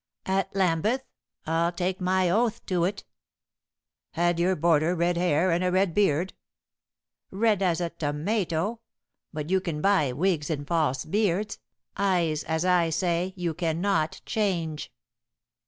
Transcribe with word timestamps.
"At 0.25 0.55
Lambeth. 0.55 1.03
I'll 1.45 1.71
take 1.71 2.01
my 2.01 2.27
oath 2.27 2.65
to 2.65 2.85
it." 2.85 3.03
"Had 4.13 4.39
your 4.39 4.55
boarder 4.55 4.95
red 4.95 5.15
hair 5.15 5.51
and 5.51 5.63
a 5.63 5.71
red 5.71 5.93
beard?" 5.93 6.33
"Red 7.29 7.61
as 7.61 7.79
a 7.81 7.91
tomato. 7.91 8.79
But 9.31 9.51
you 9.51 9.61
can 9.61 9.79
buy 9.79 10.11
wigs 10.11 10.49
and 10.49 10.67
false 10.67 11.05
beards. 11.05 11.59
Eyes, 11.97 12.43
as 12.45 12.65
I 12.65 12.89
say, 12.89 13.31
you 13.37 13.53
cannot 13.53 14.21
change." 14.25 14.91